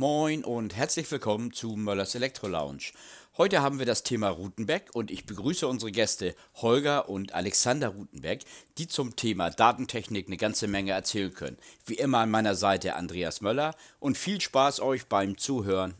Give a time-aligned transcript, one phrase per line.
[0.00, 2.92] Moin und herzlich willkommen zu Möllers Elektro Lounge.
[3.36, 8.44] Heute haben wir das Thema Rutenbeck und ich begrüße unsere Gäste Holger und Alexander Rutenbeck,
[8.78, 11.58] die zum Thema Datentechnik eine ganze Menge erzählen können.
[11.84, 15.94] Wie immer an meiner Seite Andreas Möller und viel Spaß euch beim Zuhören.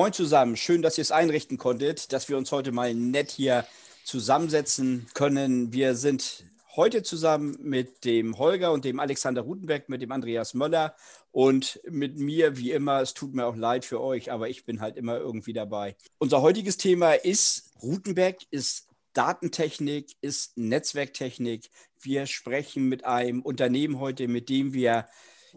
[0.00, 3.66] Moin zusammen, schön, dass ihr es einrichten konntet, dass wir uns heute mal nett hier
[4.02, 5.74] zusammensetzen können.
[5.74, 10.96] Wir sind heute zusammen mit dem Holger und dem Alexander Rutenberg, mit dem Andreas Möller
[11.32, 13.02] und mit mir, wie immer.
[13.02, 15.96] Es tut mir auch leid für euch, aber ich bin halt immer irgendwie dabei.
[16.16, 21.68] Unser heutiges Thema ist Rutenberg, ist Datentechnik, ist Netzwerktechnik.
[22.00, 25.04] Wir sprechen mit einem Unternehmen heute, mit dem wir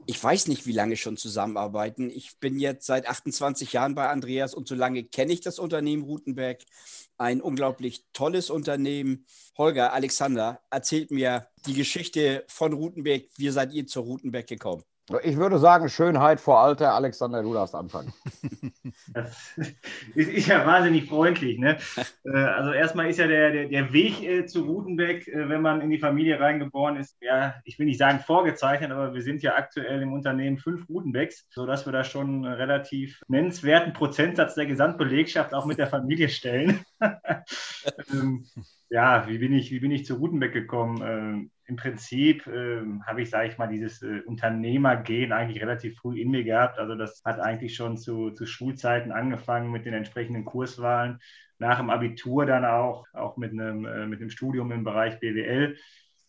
[0.06, 2.10] ich weiß nicht, wie lange schon zusammenarbeiten.
[2.10, 6.04] Ich bin jetzt seit 28 Jahren bei Andreas und so lange kenne ich das Unternehmen
[6.04, 6.62] Rutenberg.
[7.18, 9.26] Ein unglaublich tolles Unternehmen.
[9.58, 13.24] Holger, Alexander, erzählt mir die Geschichte von Rutenberg.
[13.38, 14.84] Wie seid ihr zur Rutenberg gekommen?
[15.24, 16.94] Ich würde sagen, Schönheit vor Alter.
[16.94, 18.14] Alexander, du darfst anfangen.
[19.14, 19.54] Das
[20.16, 21.60] ist ja wahnsinnig freundlich.
[21.60, 21.78] Ne?
[22.26, 25.82] Äh, also erstmal ist ja der, der, der Weg äh, zu Rutenbeck, äh, wenn man
[25.82, 29.56] in die Familie reingeboren ist, ja, ich will nicht sagen vorgezeichnet, aber wir sind ja
[29.56, 35.54] aktuell im Unternehmen fünf Rutenbecks, sodass wir da schon einen relativ nennenswerten Prozentsatz der Gesamtbelegschaft
[35.54, 36.86] auch mit der Familie stellen.
[38.94, 41.02] ja, wie bin ich, wie bin ich zu Rutenbeck gekommen?
[41.04, 46.22] Ähm, Im Prinzip ähm, habe ich, sage ich mal, dieses äh, Unternehmergehen eigentlich relativ früh
[46.22, 46.78] in mir gehabt.
[46.78, 51.18] Also das hat eigentlich schon zu, zu Schulzeiten angefangen mit den entsprechenden Kurswahlen.
[51.58, 55.76] Nach dem Abitur dann auch, auch mit einem, äh, mit einem Studium im Bereich BWL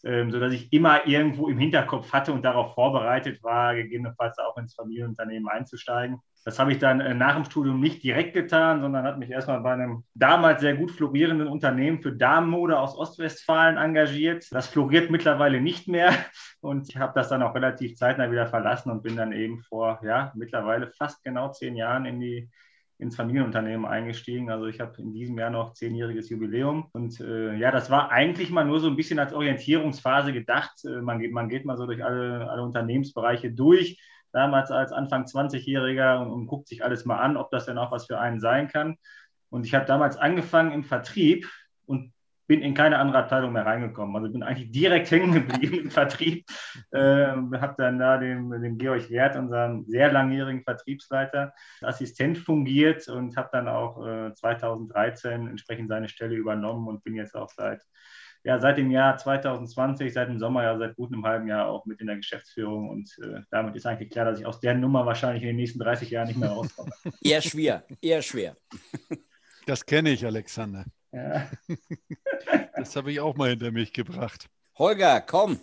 [0.05, 4.75] ähm, sodass ich immer irgendwo im Hinterkopf hatte und darauf vorbereitet war, gegebenenfalls auch ins
[4.75, 6.19] Familienunternehmen einzusteigen.
[6.45, 9.61] Das habe ich dann äh, nach dem Studium nicht direkt getan, sondern hat mich erstmal
[9.61, 14.47] bei einem damals sehr gut florierenden Unternehmen für Damenmode aus Ostwestfalen engagiert.
[14.51, 16.13] Das floriert mittlerweile nicht mehr
[16.61, 20.01] und ich habe das dann auch relativ zeitnah wieder verlassen und bin dann eben vor
[20.05, 22.51] ja, mittlerweile fast genau zehn Jahren in die
[22.99, 24.51] ins Familienunternehmen eingestiegen.
[24.51, 26.89] Also ich habe in diesem Jahr noch zehnjähriges Jubiläum.
[26.93, 30.85] Und äh, ja, das war eigentlich mal nur so ein bisschen als Orientierungsphase gedacht.
[30.85, 34.01] Äh, man, geht, man geht mal so durch alle, alle Unternehmensbereiche durch,
[34.35, 37.93] damals als Anfang 20-Jähriger und, und guckt sich alles mal an, ob das denn auch
[37.93, 38.97] was für einen sein kann.
[39.51, 41.49] Und ich habe damals angefangen im Vertrieb
[41.87, 42.13] und
[42.47, 44.15] bin in keine andere Abteilung mehr reingekommen.
[44.17, 46.45] Also bin eigentlich direkt hängen geblieben im Vertrieb.
[46.91, 53.37] Äh, habe dann da dem, dem Georg Wert, unserem sehr langjährigen Vertriebsleiter, Assistent fungiert und
[53.37, 57.83] habe dann auch äh, 2013 entsprechend seine Stelle übernommen und bin jetzt auch seit
[58.45, 61.87] ja, seit dem Jahr 2020, seit dem Sommer, ja seit gut einem halben Jahr auch
[61.87, 62.91] mit in der Geschäftsführung.
[62.91, 65.79] Und äh, damit ist eigentlich klar, dass ich aus der Nummer wahrscheinlich in den nächsten
[65.79, 66.91] 30 Jahren nicht mehr rauskomme.
[67.23, 68.57] eher schwer, eher schwer.
[69.67, 70.85] Das kenne ich, Alexander.
[71.11, 71.51] Ja.
[72.77, 74.51] Das habe ich auch mal hinter mich gebracht.
[74.77, 75.59] Holger, komm.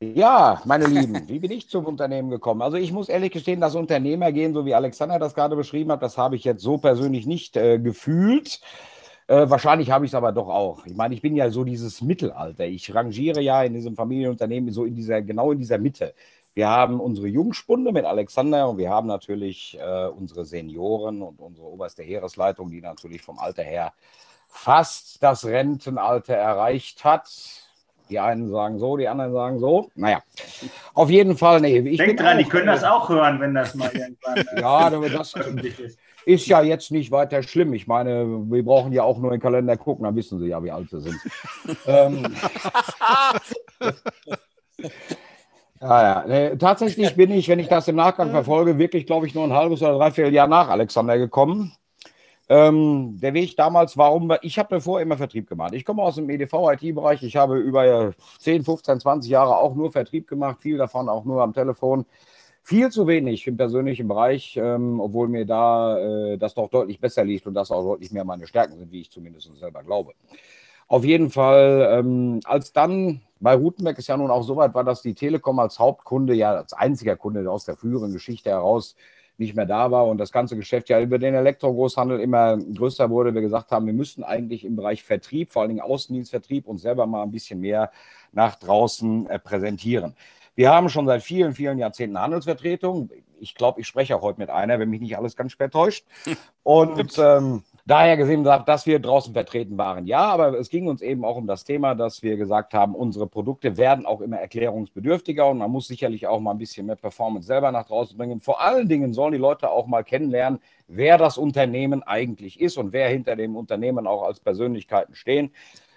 [0.00, 2.62] Ja, meine Lieben, wie bin ich zum Unternehmen gekommen?
[2.62, 6.16] Also ich muss ehrlich gestehen, das Unternehmergehen, so wie Alexander das gerade beschrieben hat, das
[6.16, 8.60] habe ich jetzt so persönlich nicht äh, gefühlt.
[9.30, 10.84] Äh, wahrscheinlich habe ich es aber doch auch.
[10.86, 12.66] Ich meine, ich bin ja so dieses Mittelalter.
[12.66, 16.14] Ich rangiere ja in diesem Familienunternehmen so in dieser, genau in dieser Mitte.
[16.52, 21.68] Wir haben unsere Jungspunde mit Alexander und wir haben natürlich äh, unsere Senioren und unsere
[21.68, 23.92] oberste Heeresleitung, die natürlich vom Alter her
[24.48, 27.30] fast das Rentenalter erreicht hat.
[28.08, 29.92] Die einen sagen so, die anderen sagen so.
[29.94, 30.24] Naja,
[30.94, 31.78] auf jeden Fall, nee.
[31.78, 35.34] Ich Denk dran, die können das auch hören, wenn das mal irgendwann äh, ja, das
[35.78, 36.00] ist.
[36.26, 37.72] Ist ja jetzt nicht weiter schlimm.
[37.72, 40.70] Ich meine, wir brauchen ja auch nur den Kalender gucken, dann wissen sie ja, wie
[40.70, 41.18] alt sie sind.
[41.86, 42.26] ähm,
[45.80, 46.56] Ja, ja.
[46.56, 49.80] Tatsächlich bin ich, wenn ich das im Nachgang verfolge, wirklich, glaube ich, nur ein halbes
[49.80, 51.72] oder dreiviertel Jahr nach Alexander gekommen.
[52.50, 55.72] Ähm, der Weg damals war, um, ich habe davor immer Vertrieb gemacht.
[55.72, 57.22] Ich komme aus dem EDV-IT-Bereich.
[57.22, 61.42] Ich habe über 10, 15, 20 Jahre auch nur Vertrieb gemacht, viel davon auch nur
[61.42, 62.04] am Telefon.
[62.62, 67.24] Viel zu wenig im persönlichen Bereich, ähm, obwohl mir da äh, das doch deutlich besser
[67.24, 70.12] liegt und das auch deutlich mehr meine Stärken sind, wie ich zumindest selber glaube.
[70.86, 74.84] Auf jeden Fall, ähm, als dann bei Rutenberg ist ja nun auch so weit war,
[74.84, 78.96] dass die Telekom als Hauptkunde, ja als einziger Kunde aus der früheren Geschichte heraus
[79.38, 83.34] nicht mehr da war und das ganze Geschäft ja über den Elektrogroßhandel immer größer wurde.
[83.34, 87.06] Wir gesagt haben, wir müssten eigentlich im Bereich Vertrieb, vor allen Dingen Außendienstvertrieb, uns selber
[87.06, 87.90] mal ein bisschen mehr
[88.32, 90.14] nach draußen äh, präsentieren.
[90.54, 93.10] Wir haben schon seit vielen, vielen Jahrzehnten Handelsvertretung.
[93.38, 96.04] Ich glaube, ich spreche auch heute mit einer, wenn mich nicht alles ganz spät täuscht.
[96.62, 100.06] Und ähm, daher gesehen, dass wir draußen vertreten waren.
[100.06, 103.26] Ja, aber es ging uns eben auch um das Thema, dass wir gesagt haben, unsere
[103.26, 107.46] Produkte werden auch immer erklärungsbedürftiger und man muss sicherlich auch mal ein bisschen mehr Performance
[107.46, 108.40] selber nach draußen bringen.
[108.40, 112.92] Vor allen Dingen sollen die Leute auch mal kennenlernen, wer das Unternehmen eigentlich ist und
[112.92, 115.52] wer hinter dem Unternehmen auch als Persönlichkeiten stehen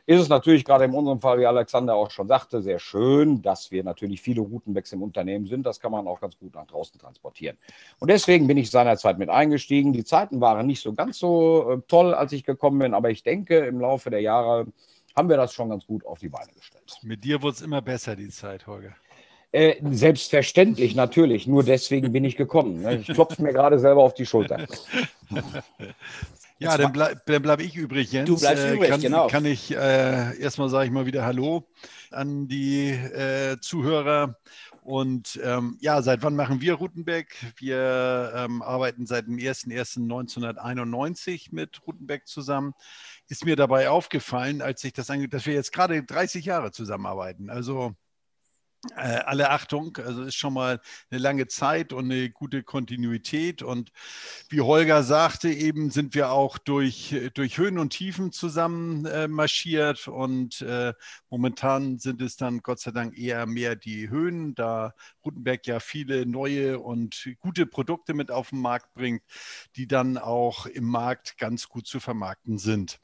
[0.06, 3.72] ist es natürlich gerade in unserem Fall, wie Alexander auch schon sagte, sehr schön, dass
[3.72, 5.66] wir natürlich viele Routenwechsel im Unternehmen sind.
[5.66, 7.58] Das kann man auch ganz gut nach draußen transportieren.
[8.00, 9.94] Und deswegen bin ich seinerzeit mit eingestiegen.
[9.94, 13.24] Die Zeiten waren nicht so ganz so äh, toll, als ich gekommen bin, aber ich
[13.24, 14.68] denke, im Laufe der Jahre
[15.16, 16.98] haben wir das schon ganz gut auf die Beine gestellt.
[17.04, 18.96] Mit dir wurde es immer besser, die Zeit, Holger.
[19.54, 21.46] Äh, selbstverständlich, natürlich.
[21.46, 22.82] Nur deswegen bin ich gekommen.
[22.82, 22.98] Ne?
[22.98, 24.66] Ich klopfe mir gerade selber auf die Schulter.
[26.60, 28.28] Ja, dann, bleib, dann bleibe ich übrig, Jens.
[28.28, 29.28] Du bleibst äh, übrig, kann, genau.
[29.28, 31.68] Kann ich äh, erstmal, sage ich mal wieder Hallo
[32.12, 34.38] an die äh, Zuhörer.
[34.84, 37.38] Und ähm, ja, seit wann machen wir Rutenbeck?
[37.58, 42.74] Wir ähm, arbeiten seit dem 01.01.1991 mit Rutenbeck zusammen.
[43.30, 47.50] Ist mir dabei aufgefallen, als ich das ange dass wir jetzt gerade 30 Jahre zusammenarbeiten.
[47.50, 47.94] Also äh,
[48.96, 53.62] alle Achtung, also ist schon mal eine lange Zeit und eine gute Kontinuität.
[53.62, 53.92] Und
[54.50, 60.08] wie Holger sagte, eben sind wir auch durch, durch Höhen und Tiefen zusammen äh, marschiert.
[60.08, 60.94] Und äh,
[61.30, 64.94] momentan sind es dann Gott sei Dank eher mehr die Höhen, da
[65.26, 69.24] Rutenberg ja viele neue und gute Produkte mit auf den Markt bringt,
[69.76, 73.00] die dann auch im Markt ganz gut zu vermarkten sind.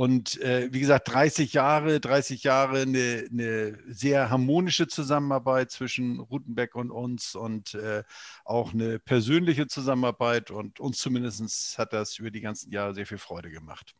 [0.00, 6.74] Und äh, wie gesagt, 30 Jahre, 30 Jahre eine, eine, sehr harmonische Zusammenarbeit zwischen Rutenbeck
[6.74, 8.02] und uns und äh,
[8.46, 10.50] auch eine persönliche Zusammenarbeit.
[10.50, 13.94] Und uns zumindest hat das über die ganzen Jahre sehr viel Freude gemacht.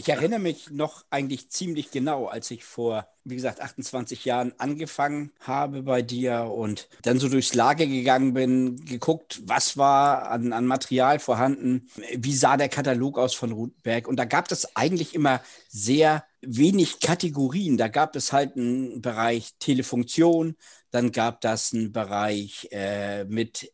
[0.00, 5.30] Ich erinnere mich noch eigentlich ziemlich genau, als ich vor, wie gesagt, 28 Jahren angefangen
[5.40, 10.64] habe bei dir und dann so durchs Lager gegangen bin, geguckt, was war an, an
[10.64, 14.08] Material vorhanden, wie sah der Katalog aus von Rutenberg.
[14.08, 17.76] Und da gab es eigentlich immer sehr wenig Kategorien.
[17.76, 20.56] Da gab es halt einen Bereich Telefunktion,
[20.90, 23.70] dann gab das einen Bereich äh, mit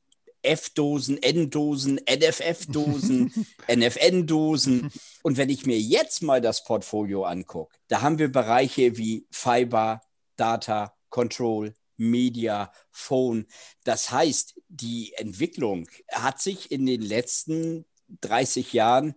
[0.46, 3.32] F-Dosen, N-Dosen, NFF-Dosen,
[3.69, 4.90] NFN-Dosen.
[5.22, 10.00] Und wenn ich mir jetzt mal das Portfolio angucke, da haben wir Bereiche wie Fiber,
[10.37, 13.46] Data, Control, Media, Phone.
[13.84, 17.84] Das heißt, die Entwicklung hat sich in den letzten
[18.20, 19.14] 30 Jahren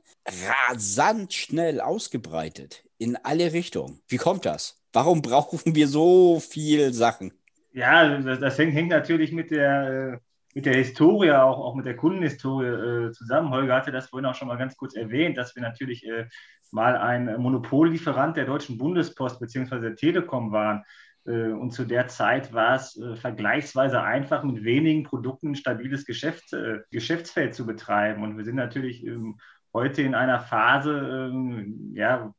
[0.67, 4.01] rasant schnell ausgebreitet in alle Richtungen.
[4.07, 4.81] Wie kommt das?
[4.93, 7.33] Warum brauchen wir so viel Sachen?
[7.71, 10.28] Ja, das, hängt, hängt, natürlich mit der äh,
[10.59, 13.49] mit der Historie, auch, auch mit der Kundenhistorie äh, zusammen.
[13.49, 16.27] Holger hatte das vorhin auch schon mal ganz kurz erwähnt, dass wir natürlich äh,
[16.71, 19.79] mal ein Monopollieferant der Deutschen Bundespost bzw.
[19.79, 20.83] der Telekom waren.
[21.25, 26.03] Äh, und zu der Zeit war es äh, vergleichsweise einfach, mit wenigen Produkten ein stabiles
[26.03, 28.21] Geschäft, äh, Geschäftsfeld zu betreiben.
[28.21, 29.39] Und wir sind natürlich ähm,
[29.73, 32.33] heute in einer Phase, ähm, ja,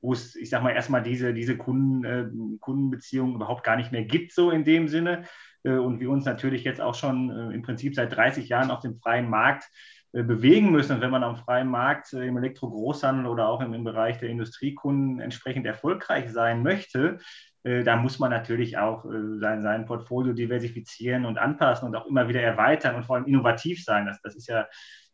[0.00, 4.30] wo es, ich sag mal, erstmal diese, diese Kunden, Kundenbeziehungen überhaupt gar nicht mehr gibt,
[4.30, 5.24] so in dem Sinne.
[5.64, 8.80] Äh, und wir uns natürlich jetzt auch schon äh, im Prinzip seit 30 Jahren auf
[8.80, 9.64] dem freien Markt
[10.12, 10.96] äh, bewegen müssen.
[10.96, 15.66] Und wenn man am freien Markt im Elektrogroßhandel oder auch im, Bereich der Industriekunden entsprechend
[15.66, 17.18] erfolgreich sein möchte,
[17.66, 22.42] da muss man natürlich auch sein, sein Portfolio diversifizieren und anpassen und auch immer wieder
[22.42, 24.04] erweitern und vor allem innovativ sein.
[24.04, 24.66] Das, das ist ja,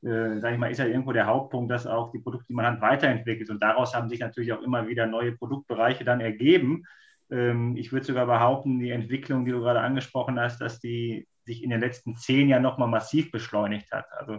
[0.03, 2.67] äh, sage ich mal, ist ja irgendwo der Hauptpunkt, dass auch die Produkte, die man
[2.67, 3.51] hat, weiterentwickelt.
[3.51, 6.83] Und daraus haben sich natürlich auch immer wieder neue Produktbereiche dann ergeben.
[7.31, 11.63] Ähm, ich würde sogar behaupten, die Entwicklung, die du gerade angesprochen hast, dass die sich
[11.63, 14.07] in den letzten zehn Jahren nochmal massiv beschleunigt hat.
[14.13, 14.35] Also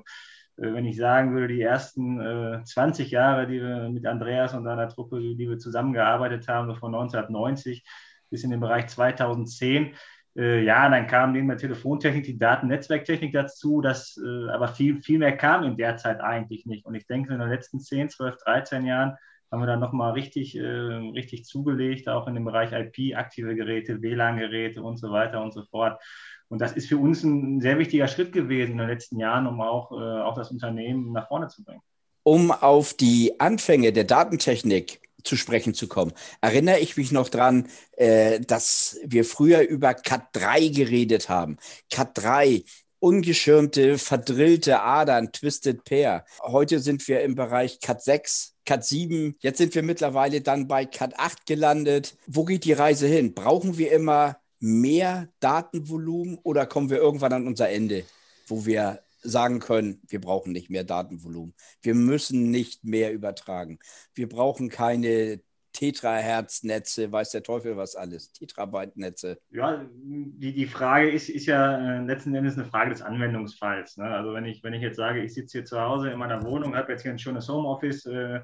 [0.58, 4.64] äh, wenn ich sagen würde, die ersten 20 äh, Jahre, die wir mit Andreas und
[4.64, 7.86] seiner Truppe, die wir zusammengearbeitet haben, so von 1990
[8.30, 9.94] bis in den Bereich 2010,
[10.38, 14.18] äh, ja, dann kam neben der Telefontechnik die Datennetzwerktechnik dazu, das,
[14.50, 16.86] aber viel, viel mehr kam in der Zeit eigentlich nicht.
[16.86, 19.18] Und ich denke, in den letzten 10, 12, 13 Jahren
[19.52, 24.02] haben wir dann nochmal richtig, äh, richtig zugelegt, auch in dem Bereich IP, aktive Geräte,
[24.02, 26.02] WLAN-Geräte und so weiter und so fort.
[26.48, 29.60] Und das ist für uns ein sehr wichtiger Schritt gewesen in den letzten Jahren, um
[29.62, 31.82] auch, äh, auch das Unternehmen nach vorne zu bringen.
[32.24, 37.68] Um auf die Anfänge der Datentechnik zu sprechen zu kommen, erinnere ich mich noch dran,
[37.94, 41.58] äh, dass wir früher über Cat 3 geredet haben.
[41.90, 42.64] Cat 3,
[43.00, 46.26] ungeschirmte, verdrillte Adern, Twisted Pair.
[46.42, 49.36] Heute sind wir im Bereich Cat 6, Cat 7.
[49.42, 52.16] Jetzt sind wir mittlerweile dann bei Cat 8 gelandet.
[52.26, 53.34] Wo geht die Reise hin?
[53.34, 58.06] Brauchen wir immer mehr Datenvolumen oder kommen wir irgendwann an unser Ende,
[58.48, 61.54] wo wir sagen können, wir brauchen nicht mehr Datenvolumen.
[61.82, 63.78] Wir müssen nicht mehr übertragen.
[64.16, 65.42] Wir brauchen keine
[65.74, 69.40] Tetrahertz-Netze, weiß der Teufel was alles, Tetrabyte-Netze.
[69.52, 73.98] Ja, die, die Frage ist, ist ja äh, letzten Endes eine Frage des Anwendungsfalls.
[73.98, 74.06] Ne?
[74.06, 76.76] Also wenn ich, wenn ich jetzt sage, ich sitze hier zu Hause in meiner Wohnung,
[76.76, 78.42] habe jetzt hier ein schönes Homeoffice, äh,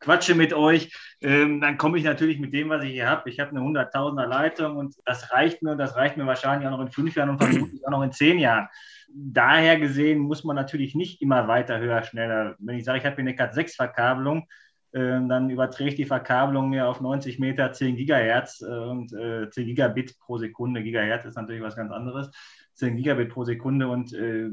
[0.00, 3.28] quatsche mit euch, ähm, dann komme ich natürlich mit dem, was ich hier habe.
[3.30, 6.72] Ich habe eine 100.000er Leitung und das reicht mir und das reicht mir wahrscheinlich auch
[6.72, 8.68] noch in fünf Jahren und vermutlich auch noch in zehn Jahren.
[9.10, 12.56] Daher gesehen muss man natürlich nicht immer weiter, höher, schneller.
[12.58, 14.46] Wenn ich sage, ich habe hier eine Cat 6 Verkabelung, ähm,
[14.92, 20.18] dann überträgt die Verkabelung mir auf 90 Meter 10 Gigahertz äh, und äh, 10 Gigabit
[20.18, 20.82] pro Sekunde.
[20.82, 22.30] Gigahertz ist natürlich was ganz anderes.
[22.74, 24.50] 10 Gigabit pro Sekunde und äh,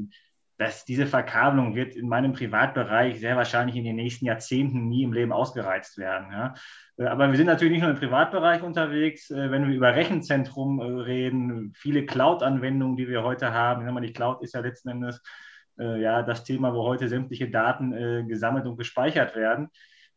[0.58, 5.12] dass diese Verkabelung wird in meinem Privatbereich sehr wahrscheinlich in den nächsten Jahrzehnten nie im
[5.12, 6.32] Leben ausgereizt werden.
[6.32, 6.54] Ja.
[6.96, 9.30] Äh, aber wir sind natürlich nicht nur im Privatbereich unterwegs.
[9.30, 14.42] Äh, wenn wir über Rechenzentrum äh, reden, viele Cloud-Anwendungen, die wir heute haben, die Cloud
[14.42, 15.22] ist ja letzten Endes
[15.78, 19.68] ja, das Thema, wo heute sämtliche Daten gesammelt und gespeichert werden.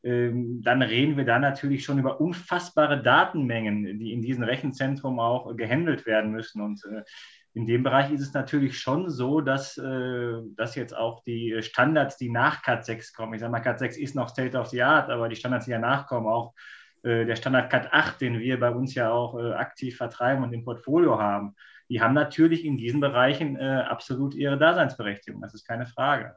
[0.03, 5.55] Ähm, dann reden wir da natürlich schon über unfassbare Datenmengen, die in diesem Rechenzentrum auch
[5.55, 6.61] gehandelt werden müssen.
[6.61, 6.81] Und
[7.53, 12.17] in dem Bereich ist es natürlich schon so, dass, äh, dass jetzt auch die Standards,
[12.17, 14.83] die nach Cat 6 kommen, ich sage mal, Cat 6 ist noch State of the
[14.83, 16.53] Art, aber die Standards, die danach kommen, auch
[17.03, 20.53] äh, der Standard Cat 8, den wir bei uns ja auch äh, aktiv vertreiben und
[20.53, 21.55] im Portfolio haben,
[21.89, 25.41] die haben natürlich in diesen Bereichen äh, absolut ihre Daseinsberechtigung.
[25.41, 26.35] Das ist keine Frage.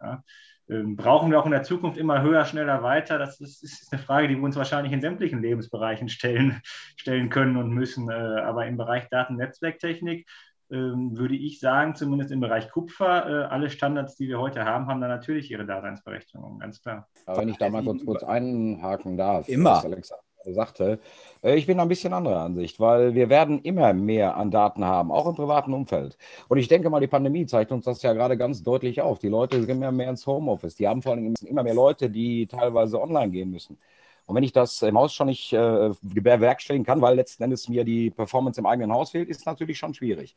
[0.69, 3.19] Ähm, brauchen wir auch in der Zukunft immer höher, schneller, weiter?
[3.19, 6.61] Das ist, ist, eine Frage, die wir uns wahrscheinlich in sämtlichen Lebensbereichen stellen,
[6.97, 8.11] stellen können und müssen.
[8.11, 10.27] Äh, aber im Bereich Daten-Netzwerktechnik
[10.71, 14.87] ähm, würde ich sagen, zumindest im Bereich Kupfer, äh, alle Standards, die wir heute haben,
[14.87, 17.09] haben da natürlich ihre Daseinsberechtigung, ganz klar.
[17.27, 19.85] Aber wenn ich da mal kurz, kurz einhaken darf, immer.
[19.85, 20.99] Alexander sagte,
[21.43, 25.11] äh, ich bin ein bisschen anderer Ansicht, weil wir werden immer mehr an Daten haben,
[25.13, 26.17] auch im privaten Umfeld.
[26.49, 29.19] Und ich denke mal, die Pandemie zeigt uns das ja gerade ganz deutlich auf.
[29.19, 30.77] Die Leute gehen immer mehr ins Homeoffice.
[30.77, 33.79] Die haben vor allem immer mehr Leute, die teilweise online gehen müssen.
[34.27, 37.85] Und wenn ich das im Haus schon nicht äh, bewerkstelligen kann, weil letzten Endes mir
[37.85, 40.37] die Performance im eigenen Haus fehlt, ist natürlich schon schwierig.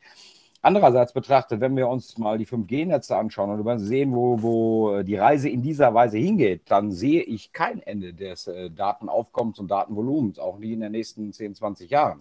[0.66, 5.48] Andererseits betrachtet, wenn wir uns mal die 5G-Netze anschauen und sehen, wo, wo die Reise
[5.48, 10.58] in dieser Weise hingeht, dann sehe ich kein Ende des äh, Datenaufkommens und Datenvolumens, auch
[10.58, 12.18] nie in den nächsten 10, 20 Jahren.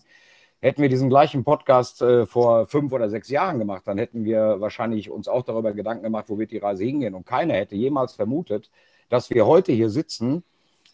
[0.62, 4.62] Hätten wir diesen gleichen Podcast äh, vor fünf oder sechs Jahren gemacht, dann hätten wir
[4.62, 7.16] wahrscheinlich uns auch darüber Gedanken gemacht, wo wird die Reise hingehen.
[7.16, 8.70] Und keiner hätte jemals vermutet,
[9.10, 10.44] dass wir heute hier sitzen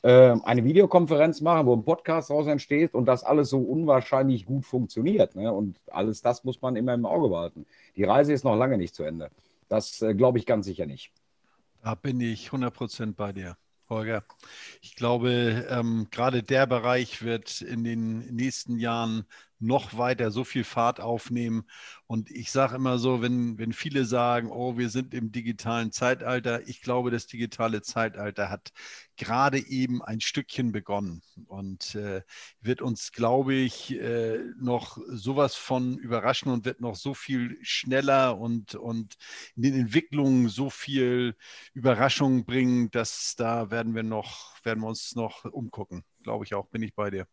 [0.03, 4.65] äh, eine Videokonferenz machen, wo ein Podcast daraus entsteht und das alles so unwahrscheinlich gut
[4.65, 5.35] funktioniert.
[5.35, 5.51] Ne?
[5.51, 7.65] Und alles das muss man immer im Auge behalten.
[7.95, 9.29] Die Reise ist noch lange nicht zu Ende.
[9.67, 11.11] Das äh, glaube ich ganz sicher nicht.
[11.83, 13.57] Da bin ich 100% bei dir.
[13.89, 14.23] Holger.
[14.81, 19.25] Ich glaube, ähm, gerade der Bereich wird in den nächsten Jahren
[19.61, 21.63] noch weiter so viel Fahrt aufnehmen.
[22.07, 26.67] Und ich sage immer so, wenn, wenn viele sagen, oh, wir sind im digitalen Zeitalter,
[26.67, 28.71] ich glaube, das digitale Zeitalter hat
[29.17, 32.23] gerade eben ein Stückchen begonnen und äh,
[32.61, 38.37] wird uns, glaube ich, äh, noch sowas von überraschen und wird noch so viel schneller
[38.37, 39.15] und, und
[39.55, 41.35] in den Entwicklungen so viel
[41.73, 46.03] Überraschung bringen, dass da werden wir noch, werden wir uns noch umgucken.
[46.23, 47.27] Glaube ich auch, bin ich bei dir.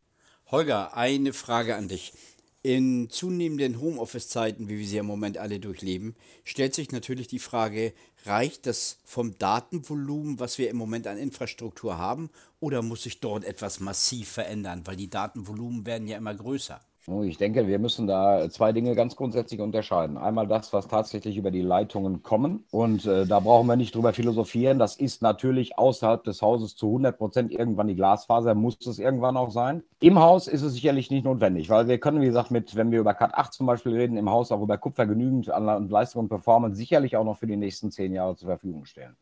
[0.50, 2.14] Holger, eine Frage an dich.
[2.62, 7.92] In zunehmenden Homeoffice-Zeiten, wie wir sie im Moment alle durchleben, stellt sich natürlich die Frage,
[8.24, 13.44] reicht das vom Datenvolumen, was wir im Moment an Infrastruktur haben, oder muss sich dort
[13.44, 16.80] etwas massiv verändern, weil die Datenvolumen werden ja immer größer?
[17.10, 20.18] Oh, ich denke, wir müssen da zwei Dinge ganz grundsätzlich unterscheiden.
[20.18, 22.64] Einmal das, was tatsächlich über die Leitungen kommen.
[22.70, 24.78] Und äh, da brauchen wir nicht drüber philosophieren.
[24.78, 29.38] Das ist natürlich außerhalb des Hauses zu 100 Prozent irgendwann die Glasfaser, muss es irgendwann
[29.38, 29.82] auch sein.
[30.00, 33.00] Im Haus ist es sicherlich nicht notwendig, weil wir können, wie gesagt, mit, wenn wir
[33.00, 36.28] über Cat 8 zum Beispiel reden, im Haus auch über Kupfer genügend an Leistung und
[36.28, 39.16] Performance sicherlich auch noch für die nächsten zehn Jahre zur Verfügung stellen.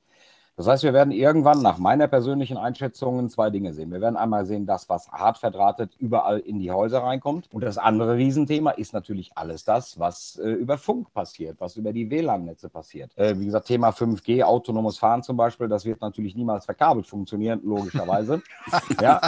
[0.56, 3.92] Das heißt, wir werden irgendwann nach meiner persönlichen Einschätzung zwei Dinge sehen.
[3.92, 7.48] Wir werden einmal sehen, das, was hart verdrahtet überall in die Häuser reinkommt.
[7.52, 11.92] Und das andere Riesenthema ist natürlich alles das, was äh, über Funk passiert, was über
[11.92, 13.16] die WLAN-Netze passiert.
[13.18, 17.60] Äh, wie gesagt, Thema 5G, autonomes Fahren zum Beispiel, das wird natürlich niemals verkabelt funktionieren,
[17.62, 18.42] logischerweise.
[19.02, 19.20] ja.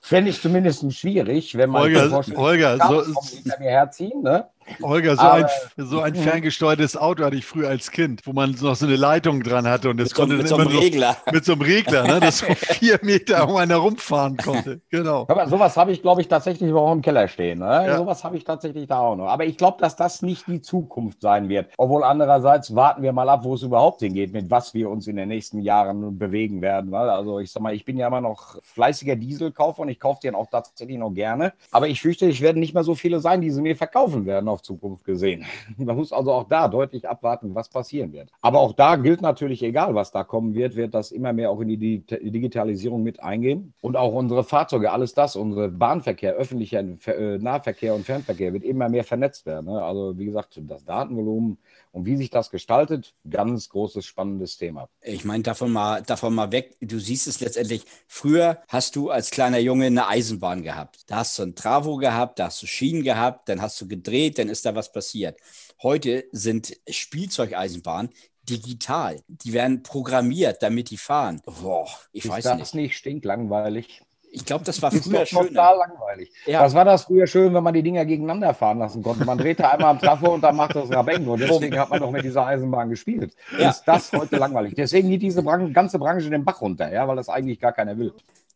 [0.00, 4.48] Fände ich zumindest schwierig, wenn man Holger, Holger so, hinter mir herziehen, ne?
[4.82, 8.76] Holger, so, ein, so ein ferngesteuertes Auto hatte ich früher als Kind, wo man noch
[8.76, 11.16] so eine Leitung dran hatte und das mit konnte so, mit so einem Regler.
[11.26, 14.80] So, mit so einem Regler, ne, das so vier Meter um einen herumfahren konnte.
[14.90, 15.26] Genau.
[15.28, 17.60] Aber sowas habe ich, glaube ich, tatsächlich auch im Keller stehen.
[17.60, 17.84] Ne?
[17.86, 17.96] Ja.
[17.96, 19.28] Sowas habe ich tatsächlich da auch noch.
[19.28, 21.70] Aber ich glaube, dass das nicht die Zukunft sein wird.
[21.76, 25.16] Obwohl andererseits warten wir mal ab, wo es überhaupt hingeht, mit was wir uns in
[25.16, 26.90] den nächsten Jahren bewegen werden.
[26.90, 30.20] Weil, also ich sag mal, ich bin ja immer noch fleißiger Dieselkaufer und ich kaufe
[30.22, 31.52] den auch tatsächlich noch gerne.
[31.70, 34.48] Aber ich fürchte, ich werden nicht mehr so viele sein, die sie mir verkaufen werden
[34.52, 35.44] auf Zukunft gesehen.
[35.76, 38.30] Man muss also auch da deutlich abwarten, was passieren wird.
[38.40, 41.60] Aber auch da gilt natürlich, egal was da kommen wird, wird das immer mehr auch
[41.60, 43.74] in die Digitalisierung mit eingehen.
[43.80, 48.88] Und auch unsere Fahrzeuge, alles das, unsere Bahnverkehr, öffentlicher äh, Nahverkehr und Fernverkehr wird immer
[48.88, 49.66] mehr vernetzt werden.
[49.66, 49.82] Ne?
[49.82, 51.58] Also wie gesagt, das Datenvolumen
[51.92, 54.88] und wie sich das gestaltet, ganz großes, spannendes Thema.
[55.02, 59.30] Ich meine, davon mal, davon mal weg, du siehst es letztendlich, früher hast du als
[59.30, 61.10] kleiner Junge eine Eisenbahn gehabt.
[61.10, 64.38] Da hast du ein Travo gehabt, da hast du Schienen gehabt, dann hast du gedreht,
[64.42, 65.38] dann ist da was passiert.
[65.82, 68.10] Heute sind Spielzeugeisenbahnen
[68.48, 69.20] digital.
[69.28, 71.40] Die werden programmiert, damit die fahren.
[71.62, 72.74] Boah, ich ist weiß das nicht.
[72.74, 74.02] nicht stinklangweilig.
[74.34, 75.48] Ich glaube, das war früher schön.
[75.48, 76.32] Total langweilig.
[76.46, 76.62] Ja.
[76.62, 79.26] Was war das früher schön, wenn man die Dinger gegeneinander fahren lassen konnte?
[79.26, 81.28] Man drehte einmal am Trafo und dann macht das Rabeng.
[81.28, 83.36] Und deswegen hat man doch mit dieser Eisenbahn gespielt.
[83.58, 83.68] Ja.
[83.68, 84.72] Ist das heute langweilig?
[84.74, 87.96] Deswegen geht diese Bran ganze Branche den Bach runter, ja, weil das eigentlich gar keiner
[87.98, 88.14] will.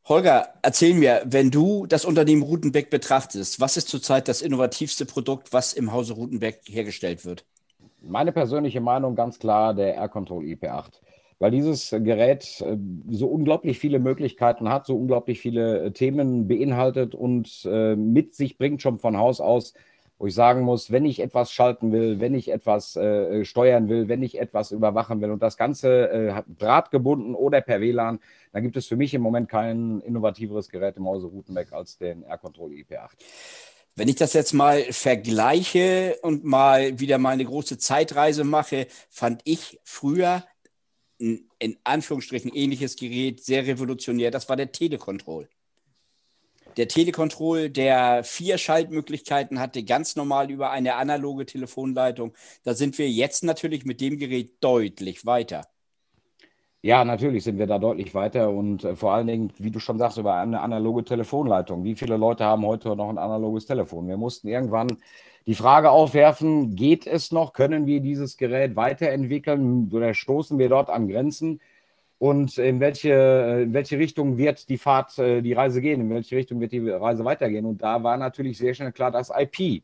[0.09, 5.53] Holger, erzähl mir, wenn du das Unternehmen Rutenbeck betrachtest, was ist zurzeit das innovativste Produkt,
[5.53, 7.45] was im Hause Rutenbeck hergestellt wird?
[8.01, 11.01] Meine persönliche Meinung ganz klar der Air Control IP8
[11.39, 12.77] weil dieses Gerät äh,
[13.11, 18.59] so unglaublich viele Möglichkeiten hat, so unglaublich viele äh, Themen beinhaltet und äh, mit sich
[18.59, 19.75] bringt schon von Haus aus,
[20.19, 24.09] wo ich sagen muss, wenn ich etwas schalten will, wenn ich etwas äh, steuern will,
[24.09, 28.21] wenn ich etwas überwachen will und das Ganze äh, drahtgebunden oder per WLAN,
[28.53, 32.23] dann gibt es für mich im Moment kein innovativeres Gerät im Hause Routenbeck als den
[32.23, 33.11] Air Control IP8.
[33.95, 39.43] Wenn ich das jetzt mal vergleiche und mal wieder mal eine große Zeitreise mache, fand
[39.45, 40.45] ich früher
[41.21, 44.31] ein in Anführungsstrichen ähnliches Gerät, sehr revolutionär.
[44.31, 45.49] Das war der Telekontroll.
[46.77, 52.35] Der Telekontroll, der vier Schaltmöglichkeiten hatte, ganz normal über eine analoge Telefonleitung.
[52.65, 55.63] Da sind wir jetzt natürlich mit dem Gerät deutlich weiter.
[56.83, 59.99] Ja, natürlich sind wir da deutlich weiter und äh, vor allen Dingen, wie du schon
[59.99, 61.83] sagst, über eine analoge Telefonleitung.
[61.83, 64.07] Wie viele Leute haben heute noch ein analoges Telefon?
[64.07, 64.99] Wir mussten irgendwann
[65.47, 67.55] die Frage aufwerfen, geht es noch?
[67.55, 71.61] Können wir dieses Gerät weiterentwickeln oder stoßen wir dort an Grenzen?
[72.19, 76.01] Und in welche, in welche Richtung wird die Fahrt, äh, die Reise gehen?
[76.01, 77.67] In welche Richtung wird die Reise weitergehen?
[77.67, 79.83] Und da war natürlich sehr schnell klar, dass IP,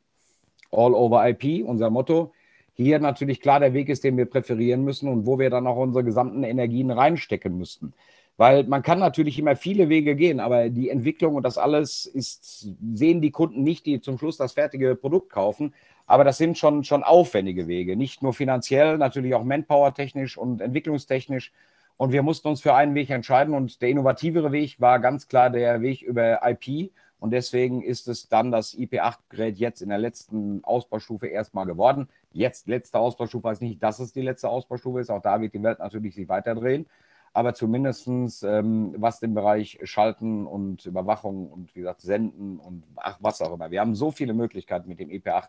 [0.71, 2.33] All over IP, unser Motto,
[2.75, 5.77] hier natürlich klar der Weg ist, den wir präferieren müssen und wo wir dann auch
[5.77, 7.93] unsere gesamten Energien reinstecken müssten.
[8.39, 12.67] Weil man kann natürlich immer viele Wege gehen, aber die Entwicklung und das alles ist,
[12.95, 15.75] sehen die Kunden nicht, die zum Schluss das fertige Produkt kaufen.
[16.07, 21.53] Aber das sind schon, schon aufwendige Wege, nicht nur finanziell, natürlich auch manpower-technisch und entwicklungstechnisch.
[21.97, 25.51] Und wir mussten uns für einen Weg entscheiden und der innovativere Weg war ganz klar
[25.51, 26.93] der Weg über IP.
[27.21, 32.09] Und deswegen ist es dann das IP8-Gerät jetzt in der letzten Ausbaustufe erstmal geworden.
[32.33, 35.11] Jetzt letzte Ausbaustufe heißt nicht, dass es die letzte Ausbaustufe ist.
[35.11, 36.87] Auch da wird die Welt natürlich sich weiterdrehen
[37.33, 38.07] aber zumindest
[38.43, 43.55] ähm, was den Bereich Schalten und Überwachung und wie gesagt Senden und ach, was auch
[43.55, 43.71] immer.
[43.71, 45.49] Wir haben so viele Möglichkeiten mit dem EP8.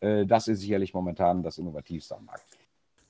[0.00, 2.44] Äh, das ist sicherlich momentan das Innovativste am Markt.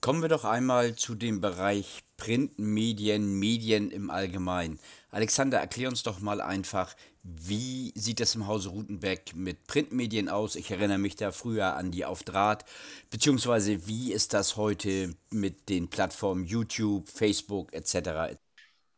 [0.04, 4.78] Kommen wir doch einmal zu dem Bereich Printmedien, Medien im Allgemeinen.
[5.10, 10.56] Alexander, erklär uns doch mal einfach, wie sieht es im Hause Rutenbeck mit Printmedien aus?
[10.56, 12.66] Ich erinnere mich da früher an die Auf Draht,
[13.08, 18.36] beziehungsweise wie ist das heute mit den Plattformen YouTube, Facebook etc.?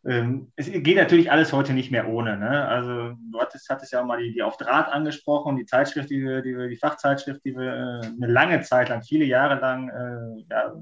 [0.06, 2.38] Ähm, es geht natürlich alles heute nicht mehr ohne.
[2.38, 2.68] Ne?
[2.68, 6.68] Also du hattest, hattest ja mal die, die Auf Draht angesprochen, die Zeitschrift, die die,
[6.68, 10.74] die Fachzeitschrift, die wir äh, eine lange Zeit lang, viele Jahre lang äh, ja,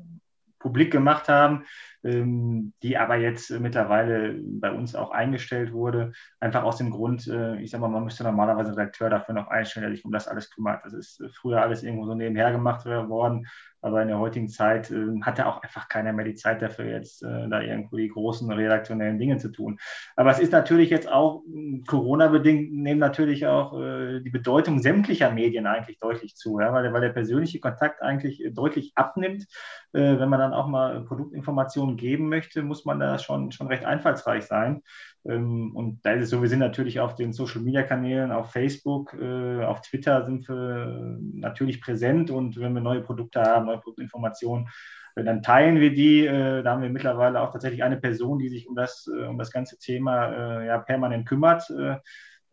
[0.58, 1.64] publik gemacht haben,
[2.02, 6.12] ähm, die aber jetzt mittlerweile bei uns auch eingestellt wurde.
[6.40, 9.48] Einfach aus dem Grund, äh, ich sage mal, man müsste normalerweise einen Redakteur dafür noch
[9.48, 10.84] einstellen, der sich um das alles kümmert.
[10.84, 13.46] Das ist früher alles irgendwo so nebenher gemacht worden.
[13.84, 16.86] Aber in der heutigen Zeit äh, hat ja auch einfach keiner mehr die Zeit dafür,
[16.86, 19.78] jetzt äh, da irgendwo die großen redaktionellen Dinge zu tun.
[20.16, 25.30] Aber es ist natürlich jetzt auch hm, Corona-bedingt, nehmen natürlich auch äh, die Bedeutung sämtlicher
[25.30, 26.72] Medien eigentlich deutlich zu, ja?
[26.72, 29.44] weil, weil der persönliche Kontakt eigentlich deutlich abnimmt.
[29.92, 33.84] Äh, wenn man dann auch mal Produktinformationen geben möchte, muss man da schon, schon recht
[33.84, 34.82] einfallsreich sein.
[35.26, 39.64] Ähm, und da ist es so, wir sind natürlich auf den Social-Media-Kanälen, auf Facebook, äh,
[39.64, 44.68] auf Twitter sind wir natürlich präsent und wenn wir neue Produkte haben, neue Produktinformationen,
[45.16, 46.26] äh, dann teilen wir die.
[46.26, 49.50] Äh, da haben wir mittlerweile auch tatsächlich eine Person, die sich um das, um das
[49.50, 51.70] ganze Thema ja, permanent kümmert.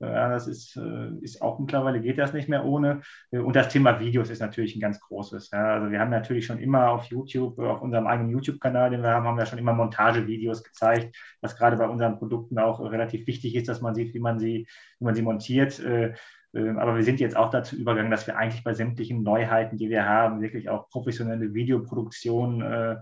[0.02, 3.02] Ja, das ist, äh, ist auch mittlerweile geht das nicht mehr ohne.
[3.30, 5.52] Äh, und das Thema Videos ist natürlich ein ganz großes.
[5.52, 5.76] Ja.
[5.76, 9.26] Also wir haben natürlich schon immer auf YouTube, auf unserem eigenen YouTube-Kanal, den wir haben,
[9.28, 13.70] haben wir schon immer Montagevideos gezeigt, was gerade bei unseren Produkten auch relativ wichtig ist,
[13.70, 14.68] dass man sieht, wie man sie,
[15.00, 15.80] wie man sie montiert.
[15.80, 16.14] Äh,
[16.54, 20.06] aber wir sind jetzt auch dazu übergegangen, dass wir eigentlich bei sämtlichen Neuheiten, die wir
[20.06, 22.96] haben, wirklich auch professionelle Videoproduktion äh,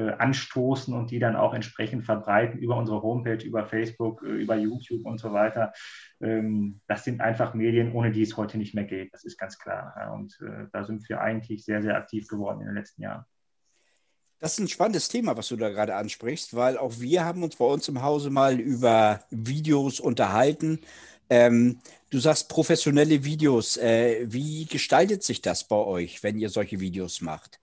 [0.00, 5.04] anstoßen und die dann auch entsprechend verbreiten über unsere Homepage, über Facebook, äh, über YouTube
[5.06, 5.72] und so weiter.
[6.20, 9.12] Ähm, das sind einfach Medien, ohne die es heute nicht mehr geht.
[9.12, 10.12] Das ist ganz klar.
[10.14, 13.24] Und äh, da sind wir eigentlich sehr, sehr aktiv geworden in den letzten Jahren.
[14.40, 17.56] Das ist ein spannendes Thema, was du da gerade ansprichst, weil auch wir haben uns
[17.56, 20.80] bei uns im Hause mal über Videos unterhalten.
[21.28, 21.80] Ähm,
[22.10, 23.76] du sagst professionelle Videos.
[23.76, 27.60] Äh, wie gestaltet sich das bei euch, wenn ihr solche Videos macht?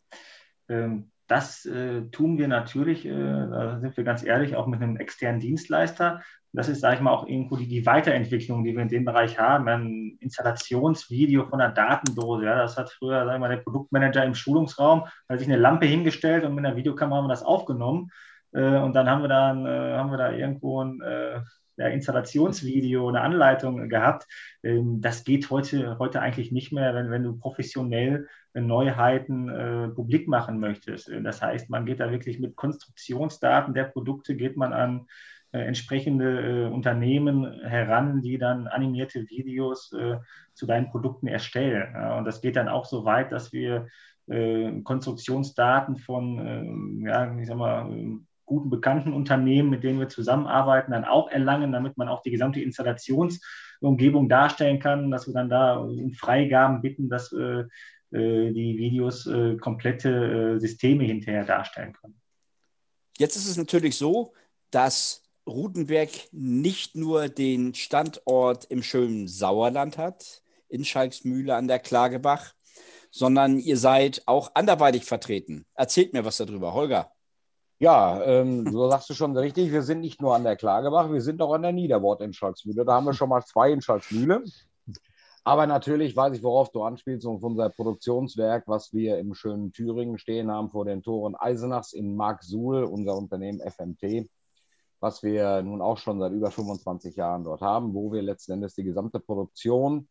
[0.67, 4.97] Ähm, das äh, tun wir natürlich, äh, da sind wir ganz ehrlich, auch mit einem
[4.97, 6.21] externen Dienstleister.
[6.53, 9.37] Das ist, sage ich mal, auch irgendwo die, die, Weiterentwicklung, die wir in dem Bereich
[9.37, 9.67] haben.
[9.67, 12.45] Ein Installationsvideo von einer Datendose.
[12.45, 15.85] Ja, das hat früher, sagen wir mal, der Produktmanager im Schulungsraum, hat sich eine Lampe
[15.85, 18.09] hingestellt und mit einer Videokamera haben wir das aufgenommen.
[18.53, 21.41] Äh, und dann haben wir, dann, äh, haben wir da irgendwo ein äh,
[21.77, 24.25] Installationsvideo, eine Anleitung gehabt.
[24.63, 29.87] Ähm, das geht heute, heute eigentlich nicht mehr, wenn, wenn du professionell äh, Neuheiten äh,
[29.89, 31.09] publik machen möchtest.
[31.09, 35.07] Äh, das heißt, man geht da wirklich mit Konstruktionsdaten der Produkte, geht man an
[35.55, 40.17] äh, entsprechende äh, Unternehmen heran, die dann animierte Videos äh,
[40.53, 41.93] zu deinen Produkten erstellen.
[41.93, 43.87] Ja, und das geht dann auch so weit, dass wir
[44.27, 47.87] Konstruktionsdaten von, ja, ich sag mal,
[48.45, 52.61] guten bekannten Unternehmen, mit denen wir zusammenarbeiten, dann auch erlangen, damit man auch die gesamte
[52.61, 57.63] Installationsumgebung darstellen kann, dass wir dann da um Freigaben bitten, dass äh,
[58.11, 62.19] äh die Videos äh, komplette äh, Systeme hinterher darstellen können.
[63.17, 64.33] Jetzt ist es natürlich so,
[64.71, 72.53] dass Rutenberg nicht nur den Standort im schönen Sauerland hat, in Schalksmühle an der Klagebach,
[73.11, 75.65] sondern ihr seid auch anderweitig vertreten.
[75.75, 77.14] Erzählt mir was darüber, Holger.
[77.79, 79.71] Ja, ähm, so sagst du schon richtig.
[79.71, 82.85] Wir sind nicht nur an der Klagebach, wir sind auch an der Niederwort in Schalksmühle.
[82.85, 84.43] Da haben wir schon mal zwei in Schalksmühle.
[85.43, 90.17] Aber natürlich weiß ich, worauf du anspielst, auf unser Produktionswerk, was wir im schönen Thüringen
[90.17, 94.27] stehen haben, vor den Toren Eisenachs in Marksuhl, unser Unternehmen FMT,
[95.01, 98.73] was wir nun auch schon seit über 25 Jahren dort haben, wo wir letzten Endes
[98.73, 100.07] die gesamte Produktion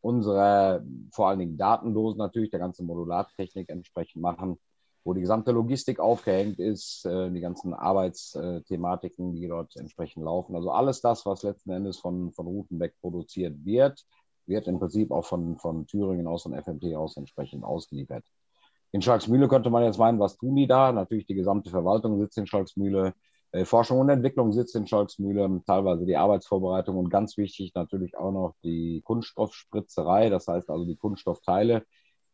[0.00, 4.58] unserer vor allen Dingen Datendosen natürlich, der ganzen Modulartechnik entsprechend machen
[5.04, 10.54] wo die gesamte Logistik aufgehängt ist, äh, die ganzen Arbeitsthematiken, die dort entsprechend laufen.
[10.54, 14.04] Also alles das, was letzten Endes von, von Routenbeck produziert wird,
[14.46, 18.24] wird im Prinzip auch von, von Thüringen aus und FMT aus entsprechend ausgeliefert.
[18.92, 20.92] In Schalksmühle könnte man jetzt meinen, was tun die da?
[20.92, 23.14] Natürlich die gesamte Verwaltung sitzt in Schalksmühle,
[23.52, 28.32] äh, Forschung und Entwicklung sitzt in Schalksmühle, teilweise die Arbeitsvorbereitung und ganz wichtig natürlich auch
[28.32, 31.84] noch die Kunststoffspritzerei, das heißt also die Kunststoffteile,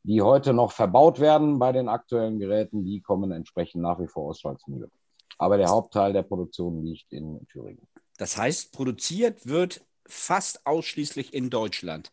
[0.07, 4.31] die heute noch verbaut werden bei den aktuellen Geräten, die kommen entsprechend nach wie vor
[4.31, 4.89] aus Schalksmühle.
[5.37, 7.89] Aber der Hauptteil der Produktion liegt in Thüringen.
[8.17, 12.13] Das heißt, produziert wird fast ausschließlich in Deutschland.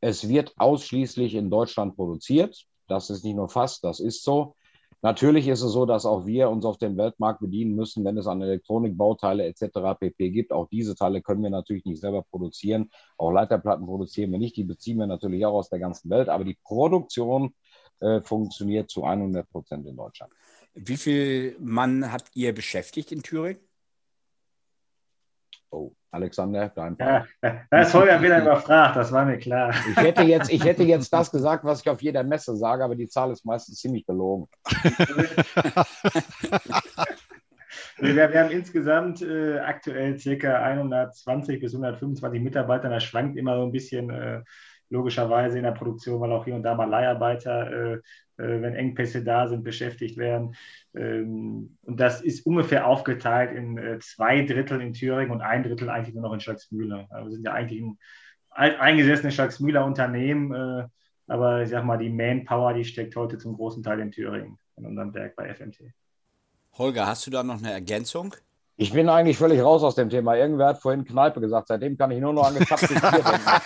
[0.00, 2.64] Es wird ausschließlich in Deutschland produziert.
[2.86, 4.54] Das ist nicht nur fast, das ist so.
[5.02, 8.26] Natürlich ist es so, dass auch wir uns auf den Weltmarkt bedienen müssen, wenn es
[8.26, 9.98] an Elektronikbauteile etc.
[9.98, 10.30] pp.
[10.30, 10.52] gibt.
[10.52, 12.90] Auch diese Teile können wir natürlich nicht selber produzieren.
[13.16, 14.56] Auch Leiterplatten produzieren wir nicht.
[14.56, 16.28] Die beziehen wir natürlich auch aus der ganzen Welt.
[16.28, 17.54] Aber die Produktion
[18.00, 20.32] äh, funktioniert zu 100 Prozent in Deutschland.
[20.74, 23.65] Wie viel Mann habt ihr beschäftigt in Thüringen?
[25.76, 27.28] Oh, Alexander, dein Part.
[27.42, 29.74] Ja, da ist Holger wieder überfragt, das war mir klar.
[29.90, 32.96] Ich hätte, jetzt, ich hätte jetzt das gesagt, was ich auf jeder Messe sage, aber
[32.96, 34.48] die Zahl ist meistens ziemlich gelogen.
[37.98, 40.62] wir, wir, haben insgesamt äh, aktuell ca.
[40.62, 42.88] 120 bis 125 Mitarbeiter.
[42.88, 44.08] Das schwankt immer so ein bisschen.
[44.08, 44.40] Äh,
[44.88, 48.00] logischerweise in der Produktion, weil auch hier und da mal Leiharbeiter, äh,
[48.42, 50.54] wenn Engpässe da sind, beschäftigt werden.
[50.94, 55.88] Ähm, und das ist ungefähr aufgeteilt in äh, zwei Drittel in Thüringen und ein Drittel
[55.88, 57.06] eigentlich nur noch in Schalksmühle.
[57.10, 57.82] Also wir sind ja eigentlich
[58.50, 60.86] ein eingesessenes Schalksmühler Unternehmen, äh,
[61.26, 64.86] aber ich sag mal, die Manpower, die steckt heute zum großen Teil in Thüringen, in
[64.86, 65.92] unserem Werk bei FMT.
[66.78, 68.34] Holger, hast du da noch eine Ergänzung?
[68.78, 70.36] Ich bin eigentlich völlig raus aus dem Thema.
[70.36, 71.68] Irgendwer hat vorhin Kneipe gesagt.
[71.68, 73.62] Seitdem kann ich nur noch an gezapftes Bier denken.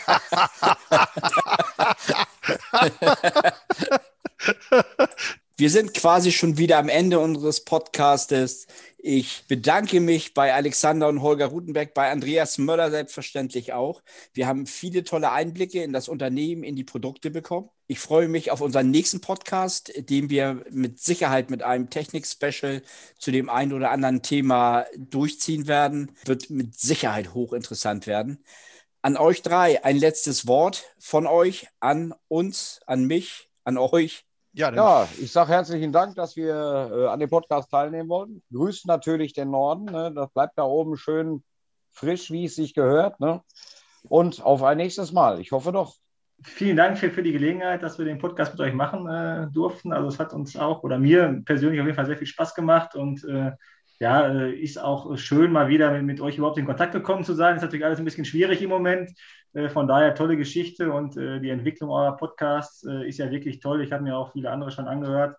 [5.56, 8.66] Wir sind quasi schon wieder am Ende unseres Podcastes.
[8.96, 14.02] Ich bedanke mich bei Alexander und Holger Rutenberg, bei Andreas Möller selbstverständlich auch.
[14.32, 17.68] Wir haben viele tolle Einblicke in das Unternehmen, in die Produkte bekommen.
[17.86, 22.82] Ich freue mich auf unseren nächsten Podcast, den wir mit Sicherheit mit einem Technik-Special
[23.18, 26.12] zu dem einen oder anderen Thema durchziehen werden.
[26.24, 28.42] Wird mit Sicherheit hochinteressant werden.
[29.02, 34.24] An euch drei ein letztes Wort von euch, an uns, an mich, an euch.
[34.52, 38.42] Ja, ja ich sage herzlichen Dank, dass wir äh, an dem Podcast teilnehmen wollen.
[38.52, 39.84] Grüßt natürlich den Norden.
[39.84, 40.12] Ne?
[40.14, 41.42] Das bleibt da oben schön
[41.92, 43.20] frisch, wie es sich gehört.
[43.20, 43.42] Ne?
[44.02, 45.40] Und auf ein nächstes Mal.
[45.40, 45.94] Ich hoffe doch.
[46.42, 49.92] vielen Dank für, für die Gelegenheit, dass wir den Podcast mit euch machen äh, durften.
[49.92, 52.94] Also es hat uns auch oder mir persönlich auf jeden Fall sehr viel Spaß gemacht
[52.96, 53.52] und äh,
[54.00, 57.34] ja, äh, ist auch schön, mal wieder mit, mit, euch überhaupt in Kontakt gekommen zu
[57.34, 57.56] sein.
[57.56, 59.10] Ist natürlich alles ein bisschen schwierig im Moment.
[59.52, 63.60] Äh, von daher tolle Geschichte und äh, die Entwicklung eurer Podcasts äh, ist ja wirklich
[63.60, 63.82] toll.
[63.82, 65.36] Ich habe mir auch viele andere schon angehört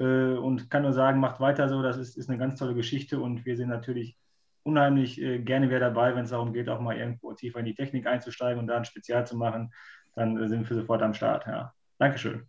[0.00, 1.82] und kann nur sagen, macht weiter so.
[1.82, 4.16] Das ist, ist eine ganz tolle Geschichte und wir sind natürlich
[4.62, 8.06] unheimlich gerne wieder dabei, wenn es darum geht, auch mal irgendwo tiefer in die Technik
[8.06, 9.72] einzusteigen und da ein Spezial zu machen
[10.18, 11.46] dann sind wir sofort am Start.
[11.46, 11.72] Ja.
[11.98, 12.48] Dankeschön.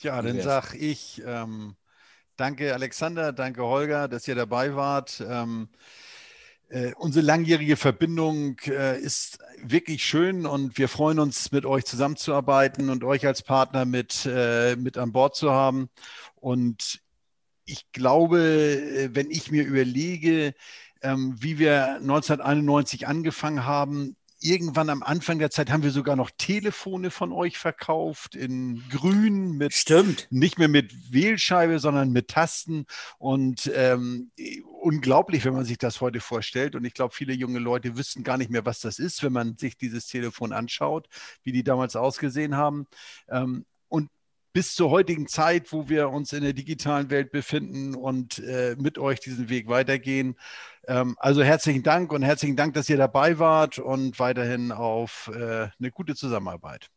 [0.00, 1.76] Ja, dann sage ich ähm,
[2.36, 5.22] danke Alexander, danke Holger, dass ihr dabei wart.
[5.26, 5.68] Ähm,
[6.68, 12.90] äh, unsere langjährige Verbindung äh, ist wirklich schön und wir freuen uns, mit euch zusammenzuarbeiten
[12.90, 15.90] und euch als Partner mit, äh, mit an Bord zu haben.
[16.36, 17.00] Und
[17.64, 20.54] ich glaube, äh, wenn ich mir überlege,
[21.02, 26.30] ähm, wie wir 1991 angefangen haben, irgendwann am Anfang der Zeit haben wir sogar noch
[26.36, 30.26] Telefone von euch verkauft in grün mit Stimmt.
[30.30, 32.86] nicht mehr mit Wählscheibe, sondern mit Tasten
[33.18, 34.30] und ähm,
[34.80, 36.74] unglaublich, wenn man sich das heute vorstellt.
[36.74, 39.56] Und ich glaube, viele junge Leute wissen gar nicht mehr, was das ist, wenn man
[39.56, 41.08] sich dieses Telefon anschaut,
[41.42, 42.86] wie die damals ausgesehen haben.
[43.28, 43.64] Ähm,
[44.52, 48.98] bis zur heutigen Zeit, wo wir uns in der digitalen Welt befinden und äh, mit
[48.98, 50.36] euch diesen Weg weitergehen.
[50.86, 55.68] Ähm, also herzlichen Dank und herzlichen Dank, dass ihr dabei wart und weiterhin auf äh,
[55.78, 56.88] eine gute Zusammenarbeit.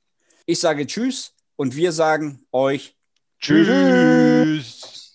[0.45, 2.95] Ich sage Tschüss und wir sagen euch
[3.39, 5.11] Tschüss.